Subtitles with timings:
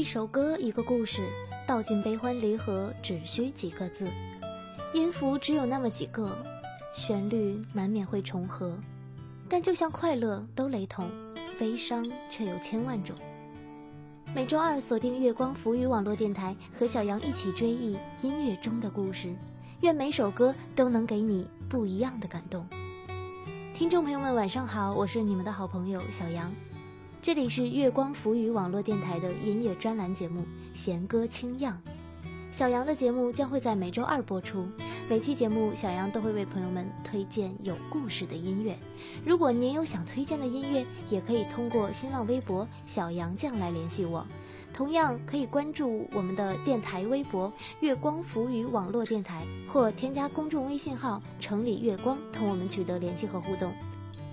[0.00, 1.20] 一首歌，一个故事，
[1.66, 4.08] 道尽悲欢离合，只需几个字。
[4.94, 6.26] 音符只有那么几个，
[6.94, 8.72] 旋律难免会重合，
[9.46, 11.10] 但就像快乐都雷同，
[11.58, 13.14] 悲伤却有千万种。
[14.34, 19.28] 每周二锁定月光浮语网络电台，和小杨一起追忆音乐中的故事。
[19.82, 22.66] 愿每首歌都能给你不一样的感动。
[23.74, 26.50] 听众朋友们，晚上好，我是你们的好朋友小杨。
[27.22, 30.40] 这里是月光浮语网络电台的音乐专栏节目
[30.72, 31.72] 《弦歌轻漾》，
[32.50, 34.66] 小杨的节目将会在每周二播出。
[35.06, 38.74] 每期节目，小杨都会为朋友们推荐有故事的音乐。
[39.22, 44.26] 如果您有想推荐的音乐，也可以通过新浪微博“小杨酱”来联系我。
[44.72, 53.70] 同样可以关注我们的电台微博“月光浮语网络电台”，或添加公众微信号“城里月光”同我们取得联系和互动。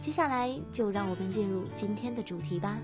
[0.07, 2.77] 接下来就让我们进入今天的主题吧。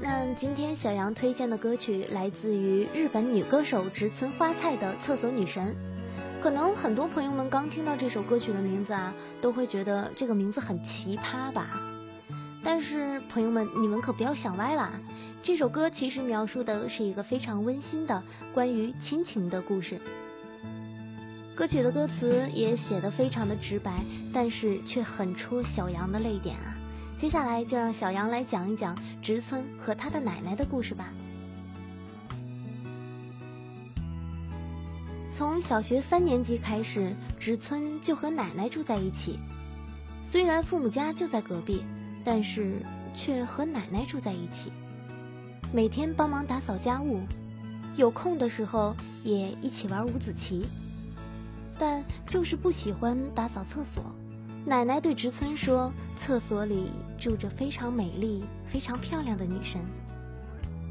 [0.00, 5.76] 那今天小杨推荐的歌曲来自于日本女歌手植村花菜的《厕所女神》。
[6.42, 11.78] 可能很多朋友们刚听到这首歌曲的名字啊，都会觉得这个名字很奇葩吧。
[12.64, 14.90] 但是朋友们，你们可不要想歪了。
[15.42, 18.22] 这首歌其实描述的是一个非常温馨的
[18.54, 20.00] 关于亲情的故事。
[21.54, 23.92] 歌曲的歌词也写得非常的直白，
[24.32, 26.74] 但是却很戳小杨的泪点啊！
[27.18, 31.12] 接下来就让小杨来讲一讲植村和他的奶奶的故事吧。
[35.30, 39.38] 从小学三年级开始，植村就和奶奶住在一起，
[40.22, 41.84] 虽然父母家就在隔壁，
[42.24, 42.76] 但是
[43.14, 44.72] 却和奶奶住在一起，
[45.72, 47.20] 每天帮忙打扫家务，
[47.96, 50.64] 有空的时候也一起玩五子棋。
[51.84, 54.04] 但就是不喜欢打扫厕所。
[54.64, 56.86] 奶奶对植村说：“厕所里
[57.18, 59.80] 住着非常美丽、非常漂亮的女神，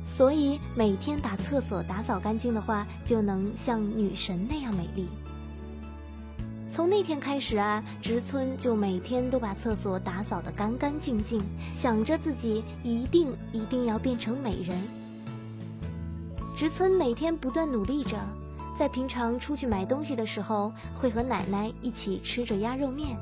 [0.04, 5.08] 所以每天把厕所打扫干净的话，就能像女神那样美丽。”
[6.70, 11.42] 从那天开始啊，植村就每天都把厕所打扫得干干净净，
[11.74, 14.78] 想着自己一定一定要变成美人。
[16.54, 18.18] 植村每天不断努力着。
[18.82, 23.16] 在平常出去买东西的时候，会和奶奶一起吃着鸭肉面，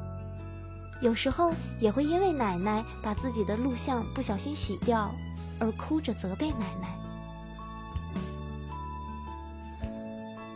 [1.01, 5.13] 有时候也会因为奶奶把自己的录像不小心洗掉
[5.59, 6.95] 而哭着责备奶奶。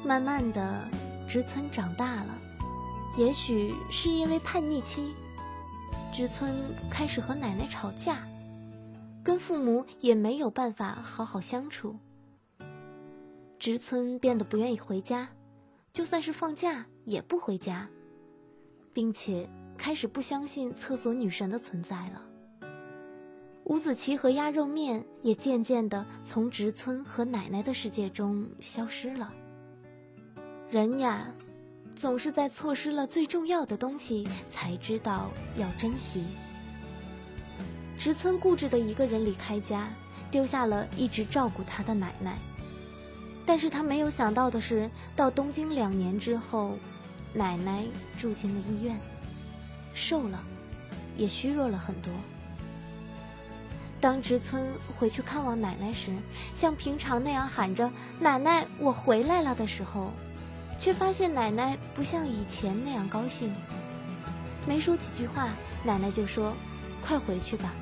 [0.05, 0.87] 慢慢的，
[1.27, 2.33] 植村长大了，
[3.17, 5.11] 也许是因为叛逆期，
[6.13, 6.55] 植村
[6.89, 8.19] 开始和奶奶吵架，
[9.21, 11.93] 跟父母也没有办法好好相处。
[13.65, 15.25] 植村变得不愿意回家，
[15.93, 17.87] 就算是放假也不回家，
[18.93, 19.47] 并且
[19.77, 22.21] 开始不相信厕所女神的存在了。
[23.63, 29.33] 五子棋和鸭肉面也渐渐地从植村和奶奶的世界中消失了。
[30.69, 31.31] 人呀，
[31.95, 36.25] 总是在错失了最重要的东西，才知道要珍惜。
[37.97, 39.87] 植村固执的一个人离开家，
[40.29, 42.37] 丢下了一直照顾他的奶奶。
[43.45, 46.77] 但是他没有想到的是，到东京两年之后，
[47.33, 47.83] 奶奶
[48.17, 48.97] 住进了医院，
[49.93, 50.41] 瘦了，
[51.17, 52.11] 也虚弱了很多。
[53.99, 54.65] 当植村
[54.97, 56.11] 回去看望奶奶时，
[56.55, 57.89] 像平常那样喊着
[58.19, 60.11] “奶奶，我回来了”的时候，
[60.79, 63.53] 却发现奶奶不像以前那样高兴。
[64.67, 65.49] 没说几句话，
[65.85, 66.53] 奶奶就说
[67.05, 67.73] ：“快回去吧，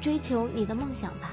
[0.00, 1.32] 追求你的梦想吧，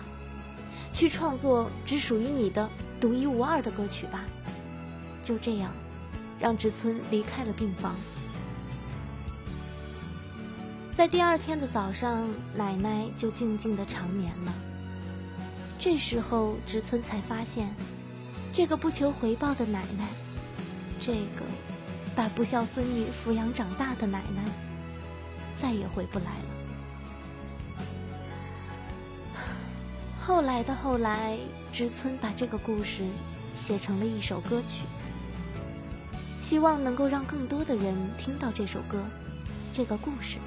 [0.93, 2.69] 去创作只属于你的。”
[3.03, 4.21] 独一无二的歌曲吧，
[5.25, 5.73] 就这样，
[6.39, 7.93] 让植村离开了病房。
[10.95, 12.25] 在第二天的早上，
[12.55, 14.53] 奶奶就静静的长眠了。
[15.77, 17.67] 这时候，植村才发现，
[18.53, 20.07] 这个不求回报的奶奶，
[21.01, 21.43] 这个
[22.15, 24.45] 把不孝孙女抚养长大的奶奶，
[25.61, 26.52] 再也回不来了。
[30.25, 31.37] 后来的后来，
[31.69, 33.03] 植村把这个故事
[33.55, 34.85] 写成了一首歌曲，
[36.41, 38.97] 希望能够让更多的人听到这首歌，
[39.73, 40.37] 这个故事，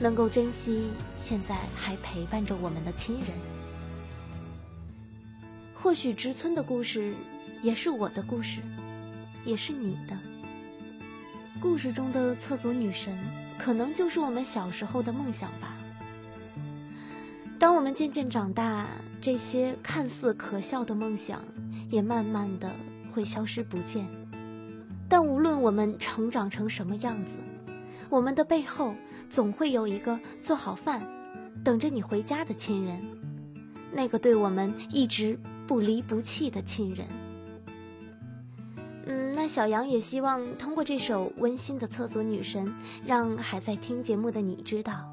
[0.00, 3.26] 能够珍惜现在还陪伴着我们的亲人。
[5.80, 7.14] 或许植村的故事
[7.62, 8.58] 也是我的故事，
[9.44, 10.18] 也是你的。
[11.60, 13.16] 故事中的厕所女神，
[13.56, 15.77] 可能就是我们小时候的梦想吧。
[17.60, 18.86] 当我们渐渐长大，
[19.20, 21.42] 这些看似可笑的梦想，
[21.90, 22.70] 也慢慢的
[23.12, 24.06] 会消失不见。
[25.08, 27.34] 但无论我们成长成什么样子，
[28.08, 28.94] 我们的背后
[29.28, 31.02] 总会有一个做好饭，
[31.64, 32.96] 等着你回家的亲人，
[33.92, 37.08] 那个对我们一直不离不弃的亲人。
[39.06, 42.64] 嗯，那小杨也希望通过这首温馨的《厕所女神》，
[43.04, 45.12] 让还在听节目的你知道。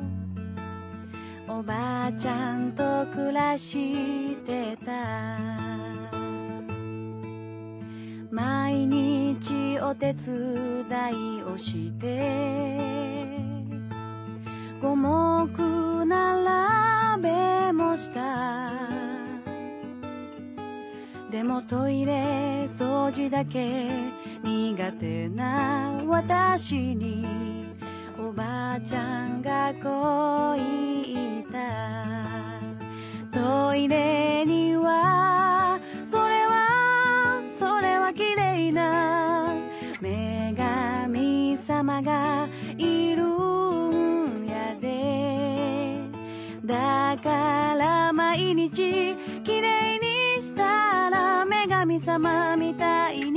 [1.53, 2.83] おばあちゃんと
[3.13, 4.93] 暮らしてた
[8.31, 10.87] 毎日お手伝
[11.39, 12.25] いをして
[14.81, 18.79] 五目並べもした
[21.29, 23.89] でもトイレ掃除だけ
[24.41, 27.59] 苦手な私に
[28.31, 32.61] おばあちゃんがこう言った
[33.37, 39.53] トイレにはそれはそれは綺麗な
[39.99, 42.47] 女神様が
[42.77, 45.97] いるんやで
[46.63, 49.13] だから毎日
[49.43, 53.30] 綺麗にしたら女神様みたい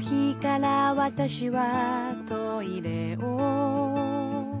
[0.00, 4.56] 日から私はトイレを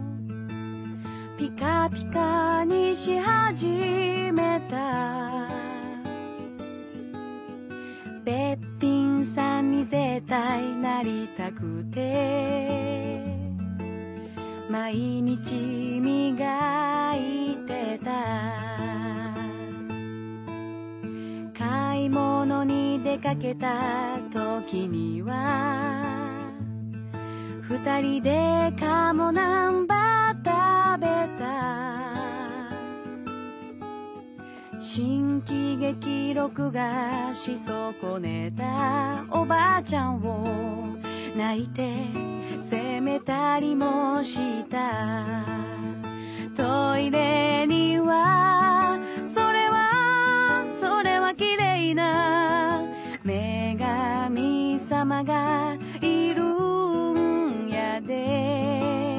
[1.38, 3.66] ピカピカにし始
[4.34, 5.48] めた
[8.22, 13.22] べっぴんさんに絶対なりたくて
[14.70, 18.10] 毎日磨いてた
[21.58, 26.06] 買い物に出かけた時には
[27.62, 32.70] 二人でカモナンバー食べた
[34.78, 40.46] 新喜劇録画し損ねたおばあちゃんを
[41.36, 41.92] 泣いて
[42.62, 45.44] 責めたりもした
[46.56, 52.49] トイレにはそれはそれは綺麗な
[55.00, 59.16] 様がいるんやで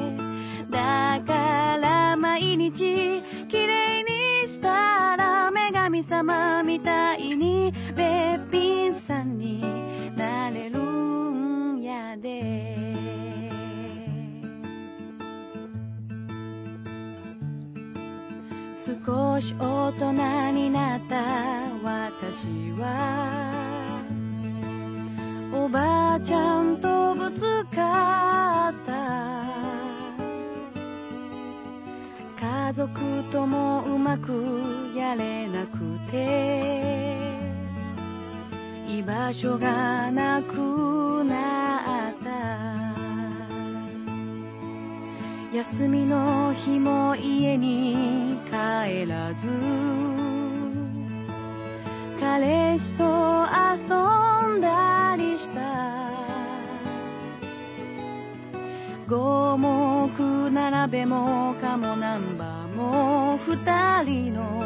[0.70, 4.04] だから毎日きれい
[4.42, 9.60] にしたら女神様みたいにべっぴんさんに
[10.16, 12.92] なれるんやで
[19.04, 20.12] 少し大人
[20.52, 21.16] になった
[21.82, 22.46] 私
[22.80, 23.61] は
[25.64, 28.92] おばあちゃんとぶつかった
[32.66, 32.90] 家族
[33.30, 35.78] ともうまくやれなく
[36.10, 37.16] て
[38.88, 40.54] 居場所がなく
[41.26, 43.56] なった
[45.56, 49.48] 休みの日も家に帰らず
[52.18, 53.04] 彼氏と
[53.76, 53.96] 遊
[54.28, 54.31] ん
[59.18, 60.10] 五目
[60.50, 64.64] 並べもかもナンバーも二人の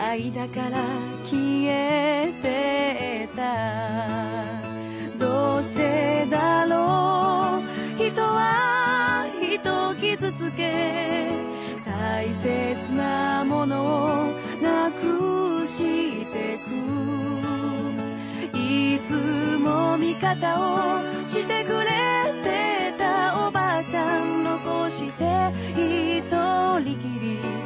[0.00, 0.78] 間から
[1.24, 1.34] 消
[1.64, 7.58] えてたどうしてだろう
[7.98, 11.30] 人は人を傷つけ
[11.84, 14.26] 大切なものを
[14.62, 16.60] なくして
[18.52, 21.86] くいつも味方をしてくれ
[22.44, 25.24] てゃん残して
[25.74, 27.57] 一人きり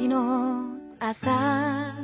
[0.00, 0.64] 日の
[0.98, 1.94] 朝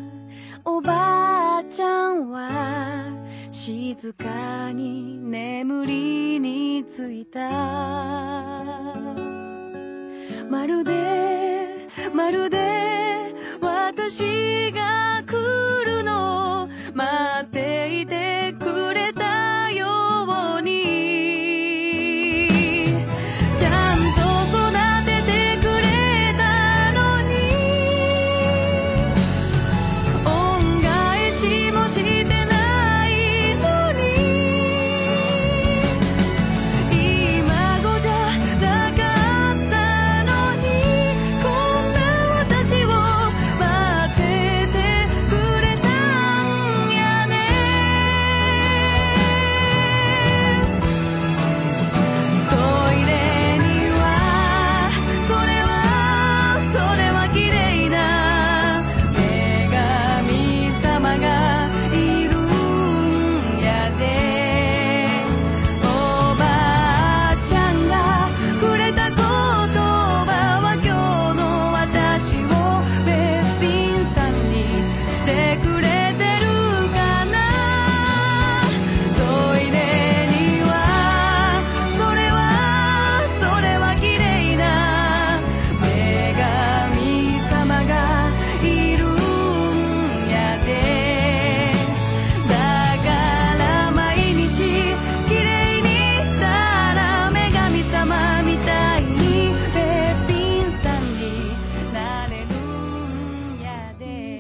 [0.65, 3.07] おばあちゃんは
[3.51, 7.41] 静かに眠りについた
[10.51, 12.59] まるでまるで
[13.63, 15.37] 私が来
[15.85, 15.86] る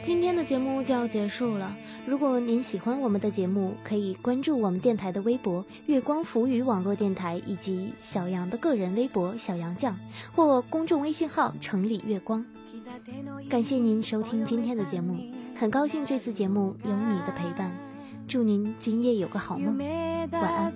[0.07, 1.77] 今天的节目就要结束了。
[2.07, 9.99] 如果您喜欢我们的节目，可以关注我们电台的微博“月光浮语网络电台”以及小杨的个人微博“小杨酱”
[10.33, 12.47] 或公众微信号“城里月光”。
[13.51, 15.19] 感谢您收听今天的节目，
[15.57, 17.69] 很高兴这次节目有你的陪伴。
[18.29, 19.77] 祝您今夜有个好梦，
[20.31, 20.73] 晚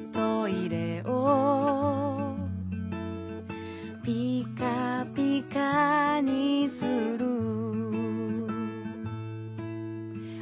[0.50, 2.36] イレを
[4.04, 6.90] ピカピカにする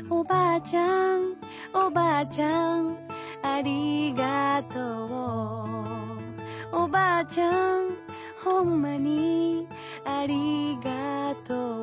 [0.09, 1.35] おばあちゃん
[1.73, 2.95] おばあちゃん
[3.43, 4.83] ありがとう
[6.85, 7.89] おばあちゃん
[8.43, 9.67] ほんまに
[10.05, 11.76] ありがとう